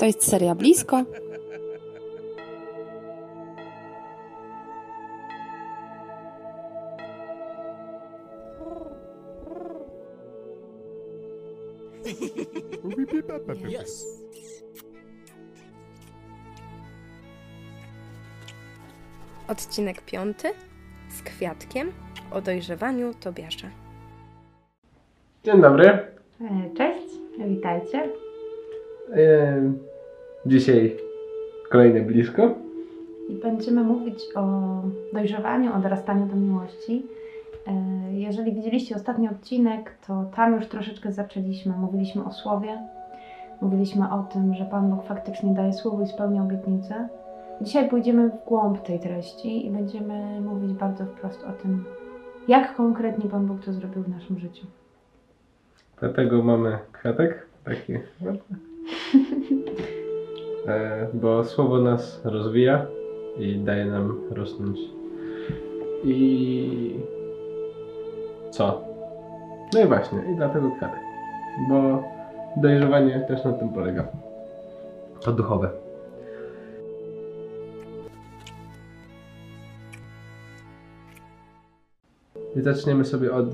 To 0.00 0.06
jest 0.06 0.30
seria 0.30 0.54
blisko. 0.54 1.04
Yes. 13.80 14.06
Odcinek 19.48 20.02
piąty 20.02 20.48
z 21.08 21.22
kwiatkiem 21.22 21.92
o 22.30 22.40
dojrzewaniu 22.40 23.14
Tobiasza. 23.14 23.68
Dzień 25.44 25.60
dobry. 25.60 25.86
E, 25.88 26.74
Cześć, 26.76 27.06
witajcie. 27.38 28.08
E, 29.12 29.89
Dzisiaj 30.46 30.96
kolejne 31.70 32.00
blisko. 32.00 32.54
I 33.28 33.34
będziemy 33.34 33.82
mówić 33.82 34.24
o 34.36 34.42
dojrzewaniu, 35.12 35.74
o 35.74 35.78
dorastaniu 35.78 36.26
do 36.26 36.36
miłości. 36.36 37.06
E, 37.66 37.72
Jeżeli 38.12 38.52
widzieliście 38.54 38.96
ostatni 38.96 39.28
odcinek, 39.28 39.94
to 40.06 40.24
tam 40.36 40.54
już 40.56 40.66
troszeczkę 40.66 41.12
zaczęliśmy. 41.12 41.72
Mówiliśmy 41.78 42.24
o 42.24 42.32
słowie, 42.32 42.78
mówiliśmy 43.60 44.10
o 44.12 44.22
tym, 44.22 44.54
że 44.54 44.64
Pan 44.64 44.90
Bóg 44.90 45.04
faktycznie 45.04 45.54
daje 45.54 45.72
słowo 45.72 46.02
i 46.02 46.06
spełnia 46.06 46.42
obietnice. 46.42 47.08
Dzisiaj 47.60 47.88
pójdziemy 47.88 48.30
w 48.30 48.44
głąb 48.48 48.82
tej 48.82 49.00
treści 49.00 49.66
i 49.66 49.70
będziemy 49.70 50.40
mówić 50.40 50.72
bardzo 50.72 51.04
wprost 51.06 51.44
o 51.44 51.52
tym, 51.52 51.84
jak 52.48 52.76
konkretnie 52.76 53.30
Pan 53.30 53.46
Bóg 53.46 53.64
to 53.64 53.72
zrobił 53.72 54.02
w 54.02 54.08
naszym 54.08 54.38
życiu. 54.38 54.66
Dlatego 56.00 56.42
mamy 56.42 56.78
kwiatek 56.92 57.46
taki. 57.64 57.92
E, 60.66 61.06
Bo 61.14 61.44
słowo 61.44 61.78
nas 61.78 62.20
rozwija 62.24 62.86
i 63.38 63.56
daje 63.58 63.84
nam 63.84 64.20
rosnąć. 64.30 64.78
I 66.04 67.00
co? 68.50 68.84
No 69.74 69.80
i 69.80 69.86
właśnie, 69.86 70.18
i 70.32 70.36
dlatego 70.36 70.70
kwiatek. 70.70 71.00
Bo 71.68 72.02
dojrzewanie 72.56 73.20
też 73.28 73.44
na 73.44 73.52
tym 73.52 73.68
polega. 73.68 74.06
To 75.20 75.32
duchowe. 75.32 75.70
I 82.56 82.60
zaczniemy 82.60 83.04
sobie 83.04 83.32
od 83.32 83.46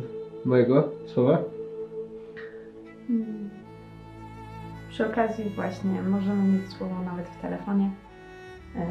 mojego 0.45 0.89
słowa. 1.07 1.39
Przy 4.97 5.07
okazji 5.07 5.51
właśnie 5.51 6.03
możemy 6.03 6.43
mieć 6.43 6.73
słowo 6.73 7.03
nawet 7.03 7.29
w 7.29 7.41
telefonie. 7.41 7.91
Yy, 8.75 8.83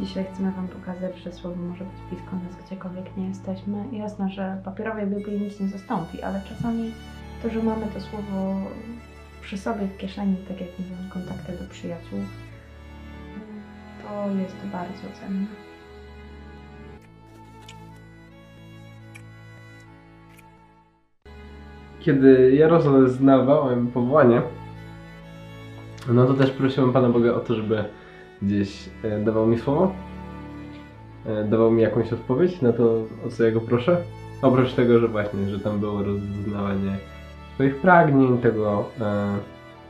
Dzisiaj 0.00 0.24
chcemy 0.32 0.52
Wam 0.52 0.68
pokazać, 0.68 1.18
że 1.18 1.32
słowo 1.32 1.56
może 1.56 1.84
być 1.84 1.94
blisko 2.10 2.36
nas 2.36 2.66
gdziekolwiek 2.66 3.16
nie 3.16 3.28
jesteśmy. 3.28 3.84
Jasne, 3.92 4.28
że 4.28 4.60
papierowej 4.64 5.06
Biblii 5.06 5.40
nic 5.40 5.60
nie 5.60 5.68
zastąpi, 5.68 6.22
ale 6.22 6.40
czasami 6.48 6.92
to, 7.42 7.50
że 7.50 7.62
mamy 7.62 7.86
to 7.86 8.00
słowo 8.00 8.54
przy 9.40 9.58
sobie 9.58 9.86
w 9.86 9.96
kieszeni, 9.96 10.36
tak 10.48 10.60
jak 10.60 10.70
nie 10.78 11.10
kontakty 11.12 11.52
do 11.52 11.70
przyjaciół, 11.70 12.18
to 14.02 14.30
jest 14.42 14.56
bardzo 14.72 15.20
cenne. 15.20 15.46
kiedy 22.00 22.54
ja 22.54 22.68
rozeznawałem 22.68 23.86
powołanie, 23.86 24.42
no 26.12 26.26
to 26.26 26.34
też 26.34 26.50
prosiłem 26.50 26.92
Pana 26.92 27.08
Boga 27.08 27.34
o 27.34 27.40
to, 27.40 27.54
żeby 27.54 27.84
gdzieś 28.42 28.88
e, 29.02 29.24
dawał 29.24 29.46
mi 29.46 29.58
słowo, 29.58 29.92
e, 31.26 31.44
dawał 31.44 31.70
mi 31.70 31.82
jakąś 31.82 32.12
odpowiedź 32.12 32.60
na 32.60 32.72
to, 32.72 32.84
o 33.26 33.28
co 33.30 33.44
ja 33.44 33.50
go 33.50 33.60
proszę. 33.60 33.96
Oprócz 34.42 34.72
tego, 34.72 34.98
że 34.98 35.08
właśnie, 35.08 35.48
że 35.48 35.60
tam 35.60 35.80
było 35.80 36.02
rozeznawanie 36.02 36.96
swoich 37.54 37.76
pragnień, 37.76 38.38
tego, 38.38 38.84
e, 39.00 39.38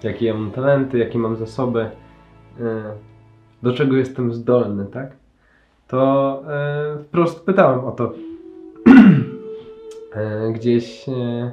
jakie 0.03 0.26
ja 0.26 0.34
mam 0.34 0.50
talenty, 0.50 0.98
jakie 0.98 1.19
mam 1.19 1.36
zasoby, 1.36 1.80
e, 1.80 1.91
do 3.62 3.72
czego 3.72 3.97
jestem 3.97 4.34
zdolny, 4.34 4.86
tak? 4.86 5.16
To 5.88 6.42
e, 6.48 6.98
wprost 6.98 7.47
pytałem 7.47 7.84
o 7.84 7.92
to. 7.92 8.12
e, 10.14 10.53
gdzieś 10.53 11.08
e, 11.08 11.53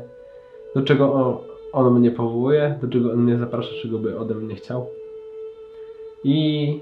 do 0.75 0.81
czego 0.81 1.13
on, 1.13 1.50
on 1.73 1.99
mnie 1.99 2.11
powołuje, 2.11 2.79
do 2.81 2.87
czego 2.87 3.11
on 3.11 3.17
mnie 3.23 3.37
zaprasza, 3.37 3.69
czego 3.81 3.99
by 3.99 4.19
ode 4.19 4.35
mnie 4.35 4.55
chciał. 4.55 4.87
I 6.23 6.79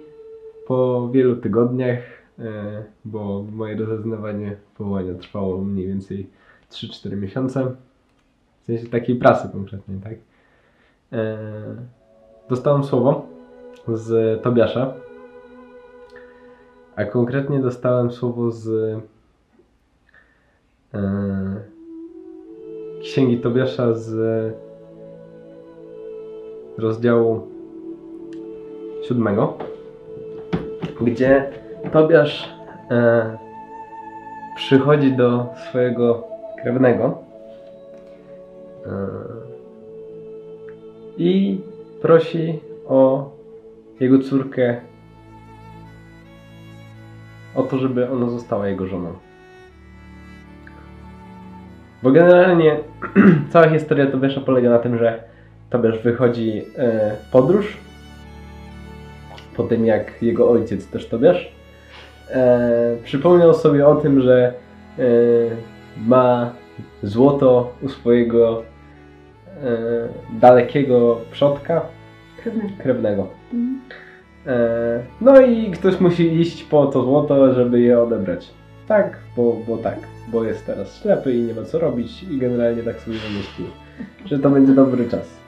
po 0.68 1.10
wielu 1.12 1.36
tygodniach, 1.36 2.00
e, 2.40 2.84
bo 3.06 3.46
moje 3.52 3.76
rozeznawanie 3.76 4.56
powołania 4.78 5.14
trwało 5.14 5.58
mniej 5.58 5.88
więcej 5.88 6.28
3-4 6.72 7.18
miesiące, 7.18 7.76
w 8.62 8.66
sensie 8.66 8.88
takiej 8.88 9.16
pracy 9.16 9.50
konkretnej, 9.52 10.00
tak? 10.00 10.14
E, 11.14 11.38
dostałem 12.50 12.84
słowo 12.84 13.26
z 13.88 14.42
Tobiasza, 14.44 14.94
a 16.96 17.06
konkretnie 17.06 17.60
dostałem 17.60 18.12
słowo 18.12 18.52
z 18.52 18.68
e, 20.94 21.00
Księgi 23.02 23.38
Tobiasza 23.38 23.94
z 23.94 24.10
rozdziału 26.80 27.48
siódmego, 29.08 29.58
gdzie 31.02 31.52
Tobiasz 31.92 32.50
e, 32.92 33.38
przychodzi 34.56 35.12
do 35.12 35.46
swojego 35.70 36.24
krewnego 36.62 37.18
e, 38.86 38.90
i 41.18 41.62
prosi 42.02 42.60
o 42.88 43.30
jego 44.00 44.20
córkę 44.20 44.82
o 47.56 47.64
to, 47.64 47.78
żeby 47.78 48.10
ona 48.10 48.30
została 48.30 48.68
jego 48.68 48.88
żoną. 48.88 49.14
Bo 52.04 52.12
generalnie 52.12 52.80
cała 53.52 53.70
historia 53.70 54.08
Tobiasza 54.08 54.42
polega 54.42 54.70
na 54.70 54.80
tym, 54.80 54.98
że 54.98 55.29
Tobiasz 55.70 56.00
wychodzi 56.00 56.66
e, 56.78 57.16
w 57.16 57.32
podróż 57.32 57.78
po 59.56 59.64
tym 59.64 59.86
jak 59.86 60.22
jego 60.22 60.50
ojciec, 60.50 60.88
też 60.88 61.08
Tobiasz, 61.08 61.52
e, 62.30 62.98
przypomniał 63.04 63.54
sobie 63.54 63.88
o 63.88 63.96
tym, 63.96 64.22
że 64.22 64.54
e, 65.00 65.04
ma 66.08 66.54
złoto 67.04 67.74
u 67.82 67.90
swojego 67.90 68.64
dalekiego 70.42 71.22
przodka 71.32 71.82
krewnego. 72.78 73.28
Mhm. 73.54 73.80
No 75.22 75.42
i 75.42 75.72
ktoś 75.72 76.00
musi 76.00 76.34
iść 76.34 76.64
po 76.64 76.86
to 76.86 77.04
złoto, 77.04 77.54
żeby 77.54 77.80
je 77.80 78.02
odebrać. 78.02 78.50
Tak, 78.88 79.18
bo, 79.38 79.58
bo 79.68 79.78
tak, 79.78 80.00
bo 80.28 80.44
jest 80.44 80.66
teraz 80.66 81.02
ślepy 81.02 81.34
i 81.34 81.42
nie 81.42 81.54
ma 81.54 81.64
co 81.64 81.80
robić 81.80 82.24
i 82.24 82.38
generalnie 82.38 82.84
tak 82.84 83.00
sobie 83.00 83.18
wymyślił, 83.18 83.68
że 84.26 84.40
to 84.40 84.50
będzie 84.50 84.74
dobry 84.74 85.10
czas. 85.10 85.40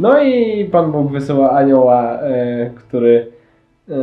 No 0.00 0.22
i 0.22 0.64
Pan 0.64 0.92
Bóg 0.92 1.12
wysyła 1.12 1.50
anioła, 1.50 2.20
e, 2.20 2.70
który 2.70 3.26
e, 3.88 3.94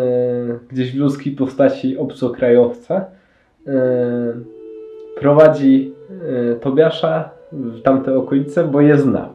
gdzieś 0.71 0.91
w 0.91 0.99
ludzkiej 0.99 1.33
postaci 1.33 1.97
obcokrajowca 1.97 3.05
e, 3.67 3.73
prowadzi 5.19 5.93
e, 6.51 6.55
Tobiasza 6.55 7.29
w 7.51 7.81
tamte 7.81 8.17
okolice, 8.17 8.63
bo 8.63 8.81
je 8.81 8.97
zna. 8.97 9.29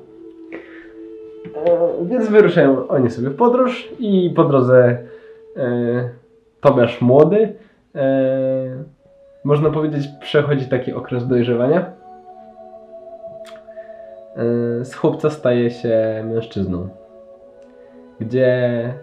E, 1.66 2.04
Więc 2.06 2.28
wyruszają 2.28 2.88
oni 2.88 3.10
sobie 3.10 3.30
w 3.30 3.36
podróż 3.36 3.88
i 3.98 4.32
po 4.36 4.44
drodze 4.44 4.98
e, 5.56 6.08
Tobiasz 6.60 7.00
młody, 7.00 7.52
można 9.44 9.70
powiedzieć, 9.70 10.08
przechodzi 10.20 10.66
taki 10.66 10.92
okres 10.92 11.28
dojrzewania. 11.28 11.97
E, 14.38 14.84
z 14.84 14.94
chłopca 14.94 15.30
staje 15.30 15.70
się 15.70 16.24
mężczyzną, 16.34 16.88
gdzie 18.20 18.94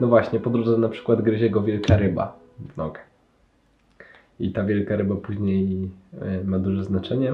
no 0.00 0.06
właśnie 0.06 0.40
po 0.40 0.50
drodze 0.50 0.78
na 0.78 0.88
przykład 0.88 1.22
gryzie 1.22 1.50
go 1.50 1.62
wielka 1.62 1.96
ryba 1.96 2.36
w 2.74 2.76
nogę. 2.76 3.00
I 4.40 4.52
ta 4.52 4.64
wielka 4.64 4.96
ryba 4.96 5.14
później 5.14 5.90
e, 6.22 6.44
ma 6.44 6.58
duże 6.58 6.84
znaczenie. 6.84 7.32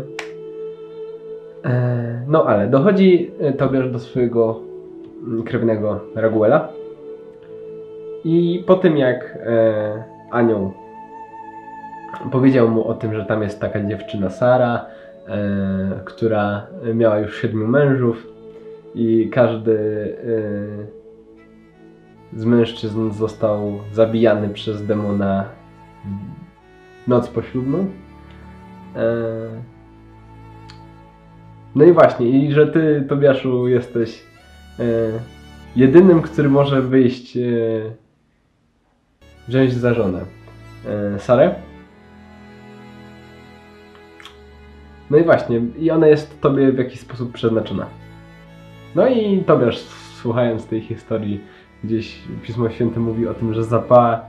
E, 1.64 2.22
No 2.28 2.46
ale 2.46 2.68
dochodzi 2.68 3.30
e, 3.40 3.52
Tobiasz 3.52 3.90
do 3.90 3.98
swojego 3.98 4.60
mm, 5.26 5.42
krewnego 5.42 6.00
Raguela 6.14 6.68
i 8.24 8.64
po 8.66 8.74
tym 8.74 8.96
jak 8.96 9.38
e, 9.46 10.04
anioł 10.30 10.72
powiedział 12.32 12.68
mu 12.68 12.88
o 12.88 12.94
tym, 12.94 13.14
że 13.14 13.24
tam 13.24 13.42
jest 13.42 13.60
taka 13.60 13.80
dziewczyna 13.80 14.30
Sara, 14.30 14.86
e, 14.86 15.01
która 16.04 16.66
miała 16.94 17.18
już 17.18 17.40
siedmiu 17.40 17.68
mężów 17.68 18.26
i 18.94 19.30
każdy 19.32 19.78
z 22.36 22.44
mężczyzn 22.44 23.12
został 23.12 23.80
zabijany 23.92 24.48
przez 24.48 24.86
demona 24.86 25.44
noc 27.06 27.28
poślubną. 27.28 27.86
E, 28.96 29.72
No 31.74 31.84
i 31.84 31.92
właśnie, 31.92 32.28
i 32.28 32.52
że 32.52 32.66
ty, 32.66 33.04
Tobiaszu, 33.08 33.68
jesteś 33.68 34.22
e, 34.78 34.84
jedynym, 35.76 36.22
który 36.22 36.48
może 36.48 36.82
wyjść, 36.82 37.36
e, 37.36 37.40
wziąć 39.48 39.72
za 39.72 39.94
żonę 39.94 40.20
e, 40.86 41.18
Sarę. 41.18 41.54
No 45.12 45.18
i 45.18 45.24
właśnie, 45.24 45.60
i 45.78 45.90
ona 45.90 46.06
jest 46.06 46.40
tobie 46.40 46.72
w 46.72 46.78
jakiś 46.78 47.00
sposób 47.00 47.32
przeznaczona. 47.32 47.86
No 48.94 49.08
i 49.08 49.44
Tobiasz, 49.44 49.78
słuchając 50.20 50.66
tej 50.66 50.80
historii, 50.80 51.40
gdzieś 51.84 52.22
Pismo 52.42 52.70
Święte 52.70 53.00
mówi 53.00 53.28
o 53.28 53.34
tym, 53.34 53.54
że 53.54 53.64
zapa, 53.64 54.26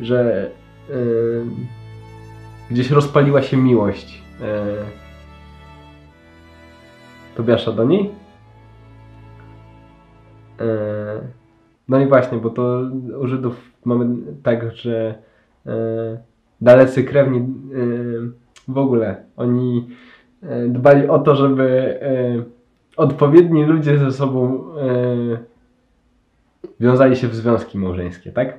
że 0.00 0.50
yy, 0.88 1.44
gdzieś 2.70 2.90
rozpaliła 2.90 3.42
się 3.42 3.56
miłość 3.56 4.22
yy, 4.40 4.46
Tobiasza 7.36 7.72
do 7.72 7.84
niej. 7.84 8.10
Yy, 10.60 10.66
no 11.88 12.00
i 12.00 12.06
właśnie, 12.06 12.38
bo 12.38 12.50
to 12.50 12.80
u 13.20 13.26
Żydów 13.26 13.72
mamy 13.84 14.16
tak, 14.42 14.76
że 14.76 15.22
yy, 15.66 15.72
dalecy 16.60 17.04
krewni 17.04 17.38
yy, 17.70 18.32
w 18.68 18.78
ogóle 18.78 19.16
oni 19.36 19.88
yy, 20.42 20.68
dbali 20.68 21.08
o 21.08 21.18
to, 21.18 21.36
żeby 21.36 21.98
yy, 22.36 22.44
odpowiedni 22.96 23.64
ludzie 23.64 23.98
ze 23.98 24.12
sobą 24.12 24.64
yy, 24.76 25.38
wiązali 26.80 27.16
się 27.16 27.28
w 27.28 27.34
związki 27.34 27.78
małżeńskie, 27.78 28.32
tak? 28.32 28.58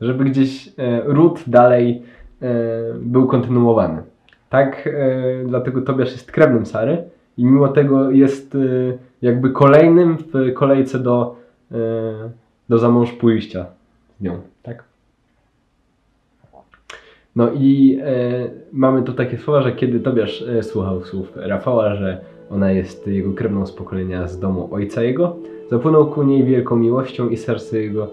Żeby 0.00 0.24
gdzieś 0.24 0.68
e, 0.68 0.72
ród 1.04 1.44
dalej 1.46 2.02
e, 2.42 2.48
był 3.00 3.26
kontynuowany. 3.26 4.02
Tak, 4.50 4.86
e, 4.86 5.44
dlatego 5.46 5.82
Tobiasz 5.82 6.12
jest 6.12 6.32
krewnym 6.32 6.66
Sary 6.66 7.04
i 7.36 7.44
mimo 7.44 7.68
tego 7.68 8.10
jest 8.10 8.54
e, 8.54 8.58
jakby 9.22 9.50
kolejnym 9.50 10.16
w 10.16 10.54
kolejce 10.54 10.98
do, 10.98 11.36
e, 11.72 11.76
do 12.68 12.78
zamąż 12.78 13.12
pójścia 13.12 13.66
z 14.20 14.22
nią, 14.22 14.40
tak? 14.62 14.84
No 17.38 17.50
i 17.54 17.98
e, 18.02 18.50
mamy 18.72 19.02
tu 19.02 19.12
takie 19.12 19.38
słowa, 19.38 19.62
że 19.62 19.72
kiedy 19.72 20.00
Tobiasz 20.00 20.42
e, 20.42 20.62
słuchał 20.62 21.02
słów 21.02 21.32
Rafała, 21.36 21.94
że 21.94 22.20
ona 22.50 22.72
jest 22.72 23.06
jego 23.06 23.32
krewną 23.32 23.66
z 23.66 23.72
pokolenia 23.72 24.28
z 24.28 24.38
domu 24.38 24.68
ojca 24.72 25.02
jego, 25.02 25.36
Zapłynął 25.70 26.06
ku 26.06 26.22
niej 26.22 26.44
wielką 26.44 26.76
miłością 26.76 27.28
i 27.28 27.36
serce 27.36 27.78
jego 27.78 28.08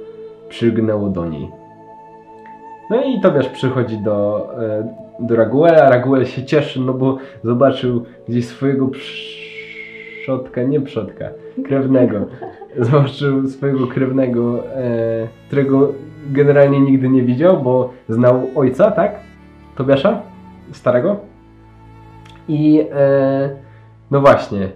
przygnęło 0.49 1.09
do 1.09 1.25
niej. 1.25 1.47
No 2.89 3.03
i 3.03 3.21
Tobiasz 3.21 3.49
przychodzi 3.49 3.97
do, 3.97 4.49
e, 4.63 4.87
do 5.19 5.35
Raguela. 5.35 5.89
Raguel 5.89 6.25
się 6.25 6.45
cieszy, 6.45 6.79
no 6.79 6.93
bo 6.93 7.17
zobaczył 7.43 8.03
gdzieś 8.29 8.45
swojego 8.45 8.89
przodka, 10.21 10.63
nie 10.63 10.81
przodka, 10.81 11.29
krewnego. 11.65 12.25
Zobaczył 12.79 13.47
swojego 13.47 13.87
krewnego, 13.87 14.67
e, 14.67 15.27
którego 15.47 15.93
generalnie 16.31 16.79
nigdy 16.79 17.09
nie 17.09 17.23
widział, 17.23 17.63
bo 17.63 17.93
znał 18.09 18.47
ojca, 18.55 18.91
tak? 18.91 19.19
Tobiasza, 19.75 20.21
starego. 20.71 21.17
I 22.47 22.85
e, 22.91 23.49
no 24.11 24.21
właśnie, 24.21 24.69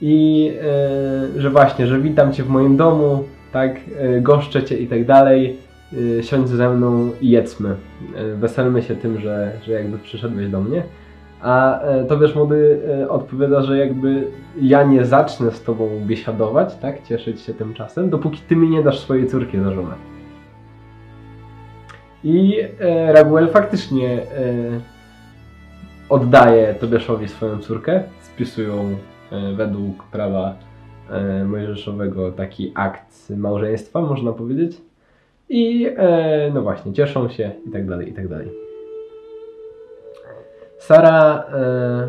i 0.00 0.52
e, 1.36 1.40
że 1.40 1.50
właśnie, 1.50 1.86
że 1.86 2.00
witam 2.00 2.32
Cię 2.32 2.42
w 2.42 2.48
moim 2.48 2.76
domu, 2.76 3.24
tak, 3.52 3.76
e, 3.98 4.20
goszczę 4.20 4.62
Cię 4.62 4.76
i 4.76 4.86
tak 4.86 5.04
dalej, 5.04 5.56
e, 6.18 6.22
siądź 6.22 6.48
ze 6.48 6.70
mną 6.70 7.10
i 7.20 7.30
jedzmy. 7.30 7.76
E, 8.16 8.34
weselmy 8.34 8.82
się 8.82 8.96
tym, 8.96 9.20
że, 9.20 9.52
że 9.64 9.72
jakby 9.72 9.98
przyszedłeś 9.98 10.48
do 10.48 10.60
mnie. 10.60 10.82
A 11.40 11.80
e, 11.80 12.04
Tobiasz 12.04 12.34
Młody 12.34 12.80
e, 13.02 13.08
odpowiada, 13.08 13.62
że 13.62 13.78
jakby 13.78 14.26
ja 14.60 14.84
nie 14.84 15.04
zacznę 15.04 15.50
z 15.50 15.62
Tobą 15.62 15.88
biesiadować, 16.06 16.76
tak, 16.76 17.02
cieszyć 17.02 17.40
się 17.40 17.54
tym 17.54 17.74
czasem, 17.74 18.10
dopóki 18.10 18.40
Ty 18.48 18.56
mi 18.56 18.68
nie 18.68 18.82
dasz 18.82 19.00
swojej 19.00 19.26
córki 19.26 19.58
za 19.58 19.72
żonę. 19.72 19.94
I 22.26 22.60
e, 22.80 23.12
Raguel 23.12 23.48
faktycznie 23.48 24.08
e, 24.08 24.26
oddaje 26.08 26.74
Tobiaszowi 26.74 27.28
swoją 27.28 27.58
córkę, 27.58 28.02
spisują 28.20 28.96
e, 29.32 29.52
według 29.52 30.04
prawa 30.04 30.54
e, 31.10 31.44
mojżeszowego 31.44 32.32
taki 32.32 32.72
akt 32.74 33.30
małżeństwa, 33.30 34.00
można 34.00 34.32
powiedzieć. 34.32 34.80
I 35.48 35.86
e, 35.96 36.50
no 36.54 36.62
właśnie, 36.62 36.92
cieszą 36.92 37.28
się 37.28 37.50
i 37.66 37.70
tak 37.70 37.86
dalej, 37.88 38.10
i 38.10 38.12
tak 38.12 38.28
dalej. 38.28 38.50
Sara 40.78 41.44
e, 41.52 42.08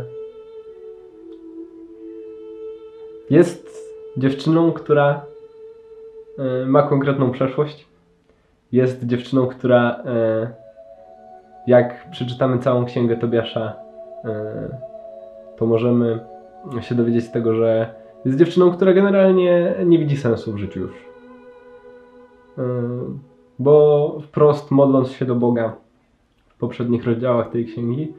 jest 3.29 3.69
dziewczyną, 4.17 4.71
która 4.71 5.25
e, 6.37 6.65
ma 6.65 6.83
konkretną 6.83 7.31
przeszłość. 7.31 7.86
Jest 8.71 9.05
dziewczyną, 9.05 9.47
która 9.47 10.03
e, 10.05 10.47
jak 11.67 12.09
przeczytamy 12.11 12.59
całą 12.59 12.85
księgę 12.85 13.17
Tobiasza, 13.17 13.73
e, 14.25 14.77
to 15.57 15.65
możemy 15.65 16.19
się 16.81 16.95
dowiedzieć 16.95 17.29
tego, 17.29 17.53
że 17.53 17.93
jest 18.25 18.37
dziewczyną, 18.37 18.71
która 18.71 18.93
generalnie 18.93 19.75
nie 19.85 19.99
widzi 19.99 20.17
sensu 20.17 20.53
w 20.53 20.57
życiu 20.57 20.79
już. 20.79 20.95
E, 22.57 22.63
Bo 23.59 24.19
wprost 24.23 24.71
modląc 24.71 25.11
się 25.11 25.25
do 25.25 25.35
Boga 25.35 25.75
w 26.47 26.57
poprzednich 26.59 27.05
rozdziałach 27.05 27.51
tej 27.51 27.65
księgi, 27.65 28.13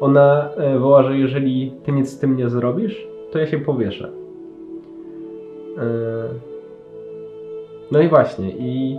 ona 0.00 0.48
woła, 0.78 1.02
że 1.02 1.18
jeżeli 1.18 1.72
ty 1.84 1.92
nic 1.92 2.10
z 2.10 2.18
tym 2.18 2.36
nie 2.36 2.48
zrobisz, 2.48 3.06
to 3.32 3.38
ja 3.38 3.46
się 3.46 3.58
powieszę. 3.58 4.10
No 7.92 8.00
i 8.00 8.08
właśnie, 8.08 8.50
i 8.50 8.98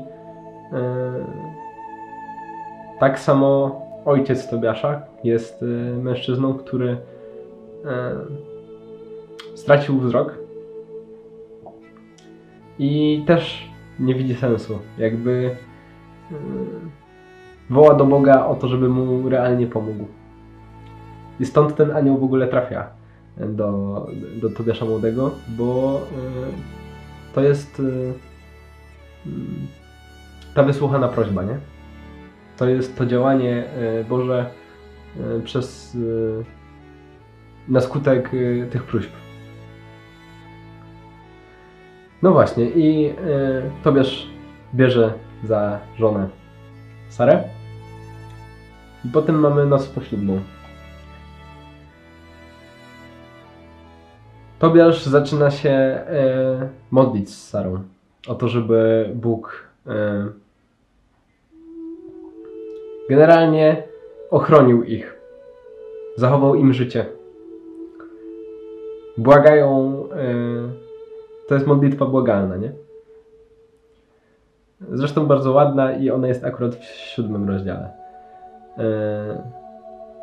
tak 2.99 3.19
samo 3.19 3.81
ojciec 4.05 4.49
Tobiasza 4.49 5.01
jest 5.23 5.63
e, 5.63 5.65
mężczyzną, 5.97 6.53
który 6.53 6.97
e, 7.85 8.15
stracił 9.55 9.99
wzrok 9.99 10.37
i 12.79 13.23
też 13.27 13.69
nie 13.99 14.15
widzi 14.15 14.35
sensu. 14.35 14.79
Jakby 14.97 15.55
e, 16.31 16.35
woła 17.69 17.93
do 17.93 18.05
Boga 18.05 18.45
o 18.45 18.55
to, 18.55 18.67
żeby 18.67 18.89
mu 18.89 19.29
realnie 19.29 19.67
pomógł. 19.67 20.05
I 21.39 21.45
stąd 21.45 21.75
ten 21.75 21.91
anioł 21.91 22.17
w 22.17 22.23
ogóle 22.23 22.47
trafia 22.47 22.89
do, 23.37 24.07
do 24.41 24.49
Tobiasza 24.49 24.85
Młodego, 24.85 25.31
bo 25.47 25.97
e, 25.97 27.33
to 27.35 27.41
jest 27.41 27.79
e, 27.79 28.13
ta 30.55 30.63
wysłuchana 30.63 31.07
prośba, 31.07 31.43
nie? 31.43 31.57
To 32.57 32.69
jest 32.69 32.97
to 32.97 33.05
działanie 33.05 33.63
e, 33.65 34.03
Boże 34.03 34.45
e, 35.19 35.41
przez 35.41 35.95
e, 35.95 37.71
na 37.71 37.81
skutek 37.81 38.31
tych 38.71 38.83
próśb. 38.83 39.11
No 42.21 42.31
właśnie, 42.31 42.65
i 42.65 43.13
Tobiasz 43.83 44.27
bierze 44.75 45.13
za 45.43 45.79
żonę 45.97 46.29
Sarę. 47.09 47.43
I 49.05 49.09
potem 49.09 49.39
mamy 49.39 49.65
noc 49.65 49.87
poślubną. 49.87 50.39
Tobiasz 54.59 55.05
zaczyna 55.05 55.51
się 55.51 55.99
modlić 56.91 57.29
z 57.29 57.49
Sarą 57.49 57.83
o 58.27 58.35
to, 58.35 58.47
żeby 58.47 59.09
Bóg 59.15 59.69
generalnie 63.11 63.83
ochronił 64.29 64.83
ich, 64.83 65.19
zachował 66.15 66.55
im 66.55 66.73
życie. 66.73 67.05
Błagają, 69.17 70.03
e, 70.11 70.25
to 71.47 71.55
jest 71.55 71.67
modlitwa 71.67 72.05
błagalna, 72.05 72.57
nie? 72.57 72.71
Zresztą 74.91 75.25
bardzo 75.25 75.51
ładna 75.51 75.93
i 75.93 76.09
ona 76.09 76.27
jest 76.27 76.43
akurat 76.43 76.75
w 76.75 76.83
siódmym 76.83 77.49
rozdziale. 77.49 77.89
E, 78.77 79.43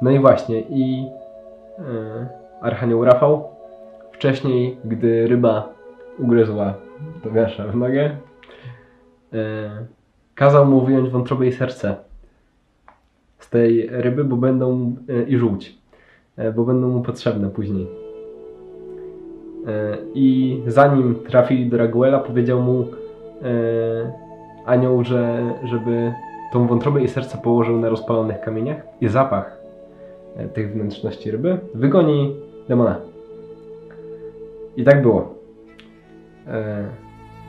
no 0.02 0.10
i 0.10 0.18
właśnie, 0.18 0.60
i 0.60 1.06
e, 1.78 1.82
Archanioł 2.60 3.04
Rafał 3.04 3.48
wcześniej, 4.12 4.78
gdy 4.84 5.26
ryba 5.26 5.68
ugryzła 6.18 6.74
Tobiasza 7.22 7.64
w 7.64 7.76
nogę, 7.76 8.16
e, 9.32 9.36
kazał 10.34 10.66
mu 10.66 10.80
wyjąć 10.80 11.08
wątrobę 11.10 11.46
i 11.46 11.52
serce 11.52 12.07
z 13.38 13.50
tej 13.50 13.88
ryby, 13.90 14.24
bo 14.24 14.36
będą 14.36 14.94
e, 15.08 15.22
i 15.22 15.36
żółć, 15.36 15.78
e, 16.36 16.52
bo 16.52 16.64
będą 16.64 16.88
mu 16.88 17.02
potrzebne 17.02 17.50
później. 17.50 17.86
E, 19.66 19.98
I 20.14 20.60
zanim 20.66 21.14
trafili 21.14 21.66
do 21.66 21.78
Raguela, 21.78 22.18
powiedział 22.18 22.62
mu, 22.62 22.86
anioł, 24.66 25.04
że, 25.04 25.54
żeby 25.64 26.12
tą 26.52 26.66
wątrobę 26.66 27.02
i 27.02 27.08
serce 27.08 27.38
położył 27.38 27.78
na 27.78 27.88
rozpalonych 27.88 28.40
kamieniach 28.40 28.76
i 29.00 29.08
zapach 29.08 29.58
tych 30.54 30.72
wnętrzności 30.72 31.30
ryby 31.30 31.58
wygoni 31.74 32.36
demona. 32.68 33.00
I 34.76 34.84
tak 34.84 35.02
było. 35.02 35.34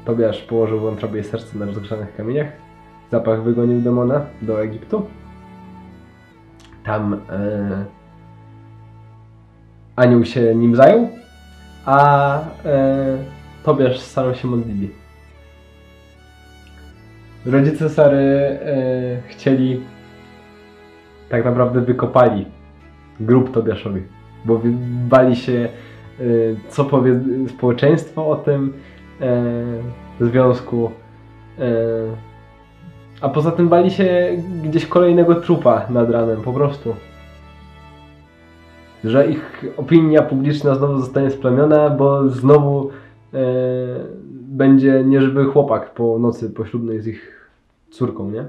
Tobiasz 0.06 0.42
położył 0.42 0.80
wątrobę 0.80 1.20
i 1.20 1.24
serce 1.24 1.58
na 1.58 1.66
rozgrzanych 1.66 2.16
kamieniach. 2.16 2.48
Zapach 3.12 3.44
wygonił 3.44 3.82
demona 3.82 4.26
do 4.42 4.62
Egiptu. 4.64 5.02
Tam 6.90 7.14
e, 7.14 7.18
anioł 9.96 10.26
się 10.26 10.56
nim 10.56 10.76
zajął, 10.76 11.10
a 11.86 12.40
e, 12.66 13.18
Tobiasz 13.64 14.00
z 14.00 14.12
Sarą 14.12 14.34
się 14.34 14.48
modlili. 14.48 14.90
Rodzice 17.46 17.90
Sary 17.90 18.18
e, 18.18 19.22
chcieli, 19.28 19.82
tak 21.30 21.46
naprawdę 21.46 21.82
wykopali 21.82 22.46
grób 23.20 23.52
Tobiaszowi, 23.52 24.02
bo 24.46 24.62
bali 25.10 25.36
się, 25.36 25.70
e, 26.20 26.24
co 26.70 26.86
powie 26.86 27.20
społeczeństwo 27.48 28.30
o 28.30 28.36
tym 28.36 28.74
e, 29.22 30.26
związku. 30.26 30.92
E, 31.60 32.29
a 33.22 33.30
poza 33.30 33.52
tym 33.52 33.70
bali 33.70 33.92
się 33.92 34.38
gdzieś 34.64 34.86
kolejnego 34.86 35.36
trupa 35.36 35.86
nad 35.90 36.10
ranem, 36.10 36.42
po 36.42 36.54
prostu. 36.54 36.96
Że 39.04 39.28
ich 39.28 39.66
opinia 39.78 40.22
publiczna 40.22 40.76
znowu 40.76 41.00
zostanie 41.00 41.32
splamiona, 41.32 41.90
bo 41.90 42.30
znowu 42.30 42.90
e, 43.34 43.40
będzie 44.32 45.04
nieżywy 45.06 45.46
chłopak 45.46 45.94
po 45.94 46.20
nocy 46.20 46.50
poślubnej 46.50 47.02
z 47.02 47.08
ich 47.08 47.50
córką, 47.90 48.32
nie? 48.32 48.46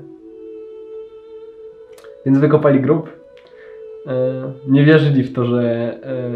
Więc 2.26 2.38
wykopali 2.38 2.80
grób. 2.80 3.08
E, 4.06 4.52
nie 4.68 4.84
wierzyli 4.84 5.22
w 5.22 5.32
to, 5.32 5.44
że 5.44 5.62
e, 5.62 6.30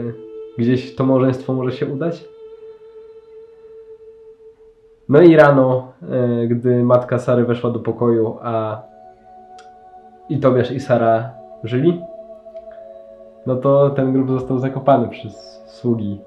gdzieś 0.59 0.95
to 0.95 1.05
małżeństwo 1.05 1.55
może 1.55 1.73
się 1.73 1.87
udać. 1.87 2.34
No 5.09 5.23
i 5.23 5.37
rano, 5.37 5.93
e, 6.11 6.47
gdy 6.47 6.85
matka 6.85 7.19
Sary 7.19 7.45
weszła 7.45 7.71
do 7.71 7.79
pokoju, 7.79 8.37
a 8.43 8.83
i 10.29 10.39
Tobiasz 10.39 10.71
i 10.71 10.81
Sara 10.81 11.31
żyli, 11.65 12.01
no 13.47 13.57
to 13.57 13.91
ten 13.91 14.13
grób 14.13 14.31
został 14.31 14.59
zakopany 14.59 15.09
przez 15.09 15.63
sługi 15.67 16.21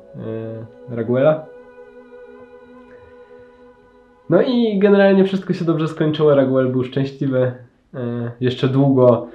e, 0.90 0.96
Raguela. 0.96 1.46
No 4.30 4.42
i 4.42 4.80
generalnie 4.80 5.24
wszystko 5.24 5.54
się 5.54 5.66
dobrze 5.66 5.88
skończyło. 5.88 6.36
Raguel 6.36 6.72
był 6.72 6.84
szczęśliwy. 6.84 7.52
E, 7.94 8.32
jeszcze 8.40 8.68
długo 8.68 9.28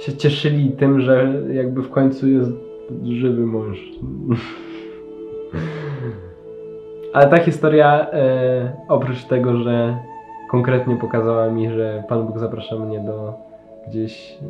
się 0.00 0.16
cieszyli 0.16 0.70
tym, 0.70 1.00
że 1.00 1.42
jakby 1.52 1.82
w 1.82 1.90
końcu 1.90 2.28
jest 2.28 2.50
żywy 3.04 3.46
mąż. 3.46 3.78
Ale 7.16 7.28
ta 7.28 7.38
historia, 7.38 8.10
e, 8.12 8.72
oprócz 8.88 9.24
tego, 9.24 9.56
że 9.56 9.98
konkretnie 10.50 10.96
pokazała 10.96 11.50
mi, 11.50 11.70
że 11.70 12.04
Pan 12.08 12.26
Bóg 12.26 12.38
zaprasza 12.38 12.78
mnie 12.78 13.00
do 13.00 13.34
gdzieś 13.88 14.32
e, 14.32 14.44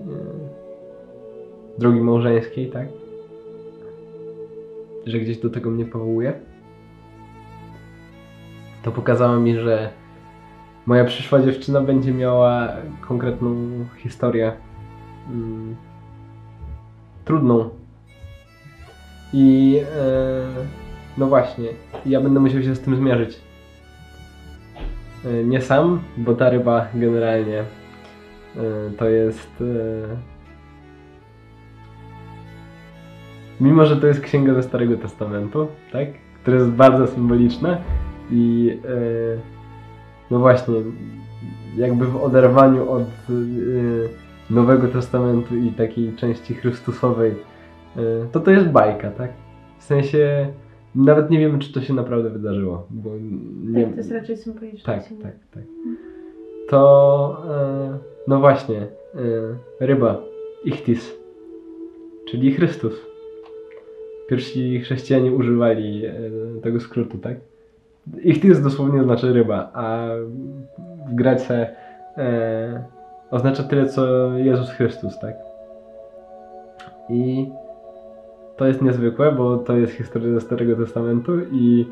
drogi 1.79 2.01
małżeńskiej, 2.01 2.71
tak? 2.71 2.87
Że 5.07 5.19
gdzieś 5.19 5.39
do 5.39 5.51
tego 5.51 5.71
mnie 5.71 5.85
powołuje. 5.85 6.33
To 8.83 8.93
pokazała 8.93 9.37
mi, 9.37 9.59
że 9.59 9.91
moja 10.87 11.05
przyszła 11.05 11.41
dziewczyna 11.41 11.81
będzie 11.81 12.13
miała 12.13 12.69
konkretną 13.09 13.55
historię. 13.97 14.53
Mm, 15.31 15.77
trudną. 17.25 17.69
I 19.33 19.81
e, 19.97 20.86
no 21.19 21.27
właśnie, 21.27 21.69
ja 22.07 22.21
będę 22.21 22.41
musiał 22.41 22.63
się 22.63 22.75
z 22.75 22.81
tym 22.81 22.97
zmierzyć. 22.97 23.47
E, 25.27 25.45
nie 25.45 25.61
sam, 25.61 26.01
bo 26.17 26.35
ta 26.35 26.51
ryba 26.51 26.87
generalnie 26.95 27.59
e, 27.61 27.65
to 28.99 29.09
jest. 29.09 29.51
E, 29.61 30.17
mimo, 33.61 33.87
że 33.87 33.97
to 33.97 34.07
jest 34.07 34.21
księga 34.21 34.55
ze 34.55 34.63
Starego 34.63 34.97
Testamentu, 34.97 35.69
tak? 35.93 36.09
Która 36.43 36.57
jest 36.57 36.71
bardzo 36.71 37.07
symboliczna 37.07 37.79
i 38.31 38.77
no 40.31 40.39
właśnie, 40.39 40.75
jakby 41.77 42.07
w 42.07 42.17
oderwaniu 42.17 42.91
od 42.91 43.05
Nowego 44.51 44.89
Testamentu 44.89 45.57
i 45.57 45.71
takiej 45.71 46.17
części 46.17 46.55
Chrystusowej, 46.55 47.35
to 48.33 48.41
to 48.41 48.51
jest 48.51 48.69
bajka, 48.69 49.11
tak? 49.11 49.31
W 49.79 49.85
sensie 49.85 50.49
nawet 50.97 51.31
nie 51.31 51.39
wiemy, 51.39 51.59
czy 51.59 51.73
to 51.73 51.81
się 51.81 51.95
naprawdę 51.95 52.31
wydarzyło, 52.31 52.87
bo 52.91 53.11
nie 53.65 53.85
Tak, 53.85 53.91
to 53.93 53.97
jest 53.97 54.11
raczej 54.11 54.37
symboliczne. 54.37 54.95
tak, 54.95 55.05
tak, 55.23 55.35
tak. 55.55 55.63
To 56.69 57.43
e, 57.51 57.99
no 58.29 58.41
właśnie, 58.41 58.79
e, 58.81 58.87
ryba, 59.81 60.21
ichtis, 60.65 61.15
czyli 62.29 62.53
Chrystus. 62.53 63.07
Pierwsi 64.29 64.81
chrześcijanie 64.81 65.33
używali 65.33 66.07
e, 66.07 66.13
tego 66.63 66.81
skrótu, 66.81 67.19
tak? 67.19 67.37
Ichtis 68.23 68.63
dosłownie 68.63 69.03
znaczy 69.03 69.33
ryba, 69.33 69.71
a 69.75 70.09
w 71.09 71.15
Grece 71.15 71.77
e, 72.17 72.85
oznacza 73.31 73.63
tyle, 73.63 73.87
co 73.87 74.33
Jezus 74.37 74.71
Chrystus, 74.71 75.19
tak? 75.19 75.35
I 77.11 77.49
to 78.57 78.67
jest 78.67 78.83
niezwykłe, 78.83 79.33
bo 79.33 79.57
to 79.57 79.77
jest 79.77 79.93
historia 79.93 80.35
ze 80.35 80.41
Starego 80.41 80.77
Testamentu 80.77 81.33
i 81.53 81.87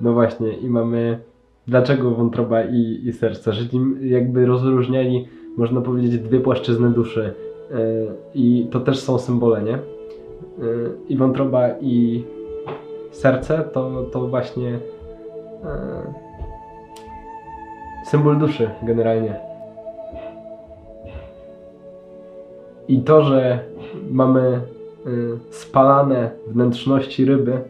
no 0.00 0.12
właśnie, 0.12 0.52
i 0.52 0.70
mamy 0.70 1.18
dlaczego 1.66 2.10
wątroba 2.10 2.64
i, 2.64 3.00
i 3.04 3.12
serce, 3.12 3.52
im 3.72 3.98
jakby 4.02 4.46
rozróżniali, 4.46 5.28
można 5.56 5.80
powiedzieć, 5.80 6.18
dwie 6.18 6.40
płaszczyzny 6.40 6.90
duszy 6.90 7.34
E, 7.70 7.78
i 8.34 8.68
to 8.70 8.80
też 8.80 8.98
są 8.98 9.18
symbole, 9.18 9.62
nie? 9.62 9.74
E, 9.74 9.80
I 11.08 11.16
wątroba 11.16 11.68
i 11.80 12.24
serce 13.10 13.64
to, 13.72 14.02
to 14.12 14.28
właśnie 14.28 14.78
e, 15.64 16.12
symbol 18.06 18.38
duszy 18.38 18.70
generalnie. 18.82 19.40
I 22.88 23.00
to, 23.02 23.22
że 23.22 23.58
mamy 24.10 24.60
spalane 25.50 26.30
wnętrzności 26.46 27.24
ryby, 27.24 27.60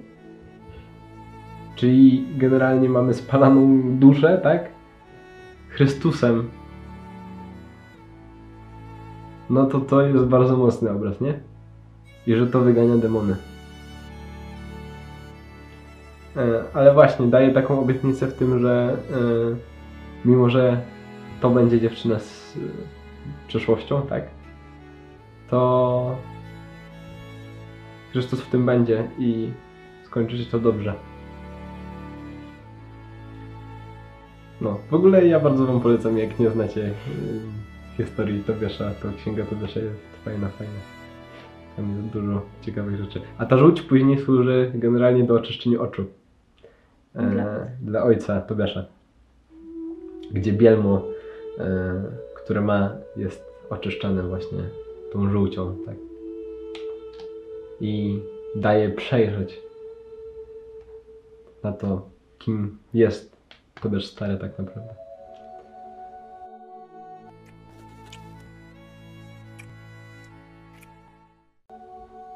czyli 1.74 2.26
generalnie 2.36 2.88
mamy 2.88 3.14
spalaną 3.14 3.82
duszę, 3.98 4.40
tak? 4.42 4.68
Chrystusem. 5.68 6.50
No 9.50 9.66
to 9.66 9.80
to 9.80 10.02
jest 10.02 10.24
bardzo 10.24 10.56
mocny 10.56 10.90
obraz, 10.90 11.20
nie? 11.20 11.40
I 12.26 12.34
że 12.34 12.46
to 12.46 12.60
wygania 12.60 12.96
demony. 12.96 13.36
E, 16.36 16.64
Ale 16.74 16.94
właśnie, 16.94 17.26
daje 17.26 17.50
taką 17.50 17.80
obietnicę 17.80 18.26
w 18.26 18.34
tym, 18.34 18.60
że 18.60 18.96
e, 19.10 20.28
mimo, 20.28 20.50
że 20.50 20.80
to 21.40 21.50
będzie 21.50 21.80
dziewczyna 21.80 22.18
z 22.18 22.56
e, 22.56 22.60
przeszłością, 23.48 24.02
tak? 24.02 24.24
To 25.50 26.16
Chrystus 28.16 28.40
w 28.40 28.50
tym 28.50 28.66
będzie 28.66 29.08
i 29.18 29.50
skończy 30.04 30.38
się 30.38 30.44
to 30.44 30.58
dobrze. 30.58 30.94
No, 34.60 34.78
w 34.90 34.94
ogóle 34.94 35.26
ja 35.26 35.40
bardzo 35.40 35.66
wam 35.66 35.80
polecam, 35.80 36.18
jak 36.18 36.38
nie 36.38 36.50
znacie 36.50 36.80
y, 36.80 36.92
historii 37.96 38.44
Tobiasza, 38.44 38.90
to 39.02 39.08
księga 39.16 39.44
Tobiasza 39.44 39.80
jest 39.80 40.00
fajna, 40.24 40.48
fajna. 40.48 40.72
Tam 41.76 41.96
jest 41.96 42.08
dużo 42.08 42.42
ciekawych 42.62 43.00
rzeczy. 43.00 43.20
A 43.38 43.46
ta 43.46 43.58
żółć 43.58 43.82
później 43.82 44.18
służy 44.18 44.70
generalnie 44.74 45.24
do 45.24 45.34
oczyszczenia 45.34 45.80
oczu. 45.80 46.04
E, 47.14 47.30
Dla? 47.30 47.44
dla 47.80 48.02
ojca 48.02 48.40
Tobiasza. 48.40 48.84
Gdzie 50.32 50.52
bielmo, 50.52 51.02
e, 51.58 52.02
które 52.36 52.60
ma, 52.60 52.90
jest 53.16 53.44
oczyszczane 53.70 54.22
właśnie 54.22 54.58
tą 55.12 55.30
żółcią, 55.30 55.76
tak. 55.86 56.05
I 57.80 58.20
daje 58.56 58.90
przejrzeć 58.90 59.60
na 61.62 61.72
to, 61.72 62.08
kim 62.38 62.78
jest 62.94 63.36
Tobiasz 63.82 64.06
stary 64.06 64.36
tak 64.36 64.58
naprawdę. 64.58 64.94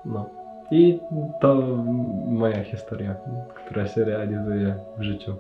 No. 0.05 0.31
I 0.71 0.99
to 1.41 1.55
moja 2.27 2.65
historia, 2.65 3.17
która 3.55 3.87
się 3.87 4.05
realizuje 4.05 4.77
w 4.99 5.03
życiu. 5.03 5.37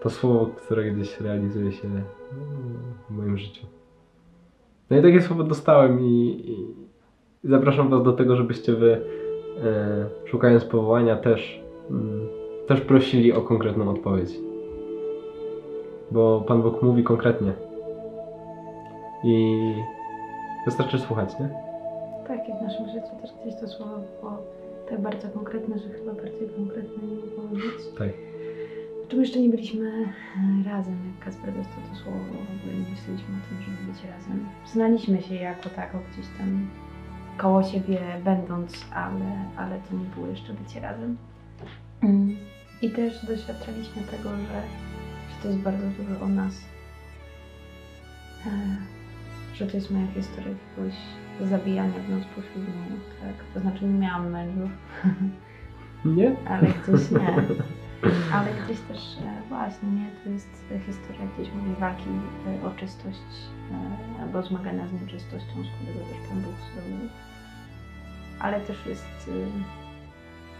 to 0.00 0.10
słowo, 0.10 0.46
które 0.46 0.90
gdzieś 0.90 1.20
realizuje 1.20 1.72
się 1.72 1.88
w 3.08 3.10
moim 3.10 3.38
życiu. 3.38 3.66
No 4.90 4.98
i 4.98 5.02
takie 5.02 5.22
słowo 5.22 5.44
dostałem 5.44 6.00
i, 6.00 6.44
i 6.46 6.74
zapraszam 7.44 7.88
Was 7.88 8.02
do 8.02 8.12
tego, 8.12 8.36
żebyście 8.36 8.74
Wy, 8.74 9.00
e, 9.64 10.06
szukając 10.24 10.64
powołania, 10.64 11.16
też, 11.16 11.62
mm, 11.90 12.28
też 12.66 12.80
prosili 12.80 13.32
o 13.32 13.42
konkretną 13.42 13.90
odpowiedź. 13.90 14.30
Bo 16.10 16.40
Pan 16.40 16.62
Bóg 16.62 16.82
mówi 16.82 17.04
konkretnie. 17.04 17.52
I 19.24 19.56
wystarczy 20.64 20.98
słuchać, 20.98 21.38
nie? 21.40 21.48
Tak, 22.28 22.48
jak 22.48 22.58
w 22.58 22.62
naszym 22.62 22.86
życiu 22.86 23.22
też 23.22 23.30
gdzieś 23.42 23.60
to 23.60 23.68
słowo 23.68 23.94
było 24.20 24.42
tak 24.90 25.00
bardzo 25.00 25.28
konkretne, 25.28 25.78
że 25.78 25.88
chyba 25.88 26.12
bardziej 26.12 26.48
konkretne 26.56 27.02
nie 27.08 27.14
mogło 27.14 27.44
być. 27.44 27.98
Tak. 27.98 28.08
Czym 29.08 29.20
jeszcze 29.20 29.40
nie 29.40 29.48
byliśmy 29.48 29.90
razem, 30.66 30.94
jak 31.06 31.24
Kasper 31.24 31.54
dostał 31.54 31.82
to 31.90 31.94
słowo, 31.96 32.18
w 32.18 32.30
ogóle 32.30 32.74
nie 32.74 32.90
myśleliśmy 32.90 33.34
o 33.34 33.42
tym, 33.48 33.62
żeby 33.62 33.92
być 33.92 34.04
razem. 34.04 34.46
Znaliśmy 34.66 35.22
się 35.22 35.34
jako 35.34 35.68
tako 35.68 35.98
gdzieś 36.12 36.26
tam 36.38 36.68
koło 37.40 37.62
siebie 37.62 38.00
będąc, 38.24 38.84
ale, 38.94 39.44
ale 39.56 39.78
to 39.78 39.96
nie 39.96 40.04
było 40.04 40.26
jeszcze 40.26 40.52
bycie 40.52 40.80
razem. 40.80 41.16
Mm. 42.02 42.36
I 42.82 42.90
też 42.90 43.26
doświadczaliśmy 43.26 44.02
tego, 44.02 44.30
że, 44.30 44.62
że 45.30 45.42
to 45.42 45.48
jest 45.48 45.60
bardzo 45.60 45.86
dużo 45.86 46.24
o 46.24 46.28
nas. 46.28 46.54
E, 48.46 48.50
że 49.54 49.66
to 49.66 49.76
jest 49.76 49.90
moja 49.90 50.06
historia 50.06 50.54
jakiegoś 50.70 50.94
zabijania 51.50 51.98
w 52.06 52.10
noc 52.10 52.24
poślubną, 52.24 52.82
tak? 53.20 53.34
To 53.54 53.60
znaczy 53.60 53.84
nie 53.84 53.98
miałam 53.98 54.30
mężów, 54.30 54.70
Nie? 56.04 56.36
ale 56.50 56.66
gdzieś 56.66 57.10
nie. 57.10 57.42
Ale 58.32 58.46
gdzieś 58.64 58.80
też 58.80 59.18
e, 59.18 59.48
właśnie, 59.48 59.88
nie? 59.88 60.10
To 60.24 60.30
jest 60.30 60.48
historia 60.86 61.26
gdzieś 61.34 61.54
mojej 61.54 61.74
walki 61.74 62.04
e, 62.46 62.66
o 62.66 62.70
czystość 62.70 63.18
e, 63.72 64.22
albo 64.22 64.42
zmagania 64.42 64.86
z 64.86 64.92
nieczystością, 64.92 65.52
z 65.64 65.68
którego 65.76 66.00
też 66.00 66.28
Pan 66.28 66.42
Bóg 66.42 66.52
zrobił. 66.74 67.08
Ale 68.38 68.60
też 68.60 68.86
jest, 68.86 69.30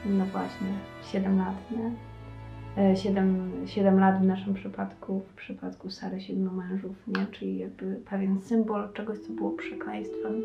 no 0.07 0.27
właśnie, 0.27 0.69
7 1.13 1.39
lat, 1.39 1.57
nie? 1.71 2.97
7, 2.97 3.53
7 3.67 4.01
lat 4.01 4.21
w 4.21 4.25
naszym 4.25 4.55
przypadku, 4.55 5.21
w 5.21 5.35
przypadku 5.35 5.91
Sary 5.91 6.21
7 6.21 6.57
mężów, 6.57 6.97
nie? 7.07 7.27
Czyli 7.27 7.59
jakby 7.59 8.01
pewien 8.11 8.41
symbol 8.41 8.93
czegoś, 8.93 9.19
co 9.19 9.33
było 9.33 9.51
przekleństwem. 9.51 10.43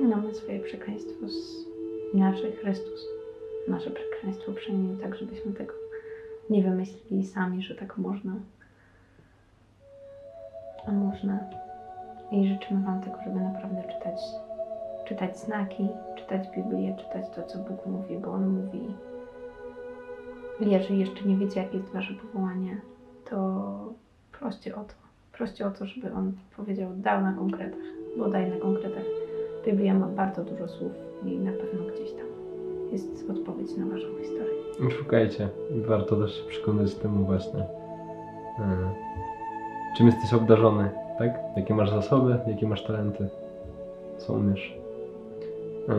No, 0.00 0.16
my 0.16 0.34
swoje 0.34 0.60
przekleństwo 0.60 1.28
z 1.28 1.66
inaczej 2.14 2.52
Chrystus 2.52 3.14
nasze 3.68 3.90
przekleństwo 3.90 4.52
przemienił 4.52 4.96
tak, 4.96 5.16
żebyśmy 5.16 5.52
tego 5.52 5.72
nie 6.50 6.62
wymyślili 6.62 7.26
sami, 7.26 7.62
że 7.62 7.74
tak 7.74 7.98
można. 7.98 8.32
A 10.86 10.92
można. 10.92 11.38
I 12.30 12.48
życzymy 12.48 12.86
Wam 12.86 13.00
tego, 13.00 13.16
żeby 13.24 13.40
naprawdę 13.40 13.82
czytać, 13.82 14.20
czytać 15.04 15.38
znaki, 15.38 15.88
czytać 16.16 16.48
Biblię, 16.56 16.96
czytać 16.96 17.24
to, 17.36 17.42
co 17.42 17.58
Bóg 17.58 17.86
mówi, 17.86 18.18
bo 18.18 18.32
On 18.32 18.48
mówi. 18.48 18.80
Jeżeli 20.60 21.00
jeszcze 21.00 21.24
nie 21.24 21.36
wiecie, 21.36 21.60
jakie 21.62 21.76
jest 21.76 21.92
Wasze 21.92 22.14
powołanie, 22.14 22.80
to 23.30 23.64
proście 24.32 24.76
o 24.76 24.84
to. 24.84 24.94
Proście 25.32 25.66
o 25.66 25.70
to, 25.70 25.86
żeby 25.86 26.12
On 26.12 26.32
powiedział, 26.56 26.90
dał 26.96 27.20
na 27.22 27.32
konkretach, 27.32 27.80
bo 28.16 28.28
daj 28.28 28.50
na 28.50 28.56
konkretach. 28.56 29.04
Biblia 29.64 29.94
ma 29.94 30.06
bardzo 30.06 30.44
dużo 30.44 30.68
słów 30.68 30.92
i 31.24 31.38
na 31.38 31.52
pewno 31.52 31.84
gdzieś 31.86 32.12
tam 32.12 32.23
jest 32.94 33.30
odpowiedź 33.30 33.76
na 33.76 33.86
Waszą 33.86 34.06
historię. 34.22 34.90
Szukajcie. 34.98 35.48
Warto 35.86 36.16
też 36.16 36.34
się 36.38 36.48
przekonać 36.48 36.94
temu 36.94 37.24
właśnie. 37.24 37.60
e, 37.60 38.94
Czym 39.96 40.06
jesteś 40.06 40.34
obdarzony, 40.34 40.90
tak? 41.18 41.30
Jakie 41.56 41.74
masz 41.74 41.90
zasoby, 41.90 42.38
jakie 42.46 42.68
masz 42.68 42.84
talenty, 42.84 43.28
co 44.18 44.32
umiesz. 44.32 44.76
E, 45.88 45.94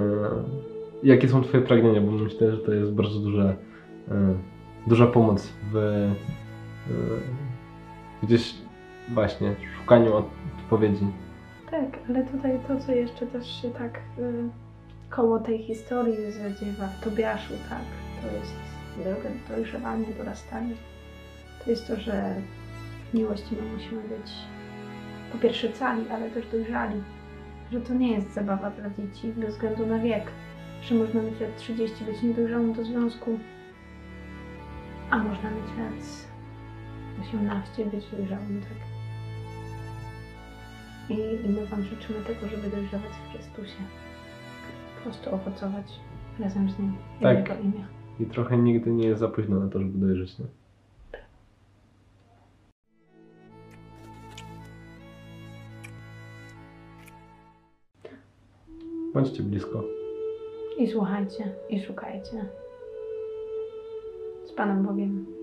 Jakie 1.04 1.30
są 1.30 1.42
Twoje 1.44 1.64
pragnienia, 1.64 2.02
bo 2.02 2.12
myślę, 2.12 2.52
że 2.52 2.58
to 2.58 2.74
jest 2.74 2.92
bardzo 2.92 3.20
duża, 3.20 3.44
e, 3.44 3.56
duża 4.88 5.08
pomoc 5.08 5.50
w 5.74 6.08
gdzieś 8.24 8.56
właśnie 9.14 9.56
szukaniu 9.82 10.12
odpowiedzi. 10.60 11.08
Tak, 11.72 12.00
ale 12.10 12.24
tutaj 12.26 12.60
to, 12.68 12.80
co 12.80 12.92
jeszcze 12.92 13.28
też 13.28 13.62
się 13.62 13.70
tak 13.70 14.00
y, 14.20 14.50
koło 15.10 15.40
tej 15.40 15.64
historii 15.64 16.32
zadziewa 16.32 16.88
w 16.88 17.04
Tobiaszu, 17.04 17.54
tak, 17.70 17.82
to 18.22 18.38
jest 18.38 18.54
droga 18.98 19.30
dojrzewanie, 19.50 20.06
dorastanie. 20.18 20.76
To 21.64 21.70
jest 21.70 21.88
to, 21.88 21.96
że 21.96 22.36
w 23.12 23.14
miłości 23.14 23.56
my 23.62 23.74
musimy 23.74 24.02
być 24.02 24.32
po 25.32 25.38
pierwsze 25.38 25.70
cali, 25.70 26.10
ale 26.10 26.32
też 26.32 26.48
dojrzali. 26.48 27.04
Że 27.72 27.82
to 27.82 27.94
nie 27.94 28.12
jest 28.12 28.34
zabawa 28.34 28.70
dla 28.70 28.90
dzieci 28.90 29.28
bez 29.28 29.54
względu 29.54 29.86
na 29.86 30.00
wiek. 30.00 30.24
Że 30.82 30.96
można 30.96 31.22
mieć 31.22 31.40
lat 31.40 31.58
30, 31.58 32.06
być 32.06 32.22
niedojrzałym 32.22 32.74
do 32.74 32.84
związku, 32.84 33.40
a 35.10 35.18
można 35.18 35.52
mieć 35.52 35.78
lat 35.78 36.28
18, 37.22 37.86
być 37.86 38.06
dojrzałym, 38.12 38.62
tak. 38.62 38.78
I, 41.10 41.46
I 41.46 41.50
my 41.50 41.66
Wam 41.66 41.84
życzymy 41.84 42.20
tego, 42.22 42.48
żeby 42.48 42.70
dojrzewać 42.70 43.12
w 43.12 43.32
Chrystusie. 43.32 43.84
Prostu 45.06 45.36
owocować 45.36 45.86
razem 46.40 46.70
z 46.70 46.80
Nim 46.80 46.94
Tak. 47.22 47.38
Jego 47.38 47.62
imię. 47.62 47.86
I 48.20 48.26
trochę 48.26 48.58
nigdy 48.58 48.92
nie 48.92 49.08
jest 49.08 49.20
za 49.20 49.28
późno 49.28 49.60
na 49.60 49.70
to, 49.70 49.80
żeby 49.80 49.98
dojrzeć. 49.98 50.40
Nie? 50.40 50.46
Bądźcie 59.14 59.44
blisko. 59.44 59.84
I 60.78 60.88
słuchajcie, 60.88 61.52
i 61.70 61.80
szukajcie. 61.80 62.46
Z 64.46 64.52
Panem 64.52 64.84
Bogiem. 64.84 65.35